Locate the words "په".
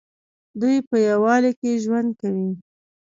0.87-0.95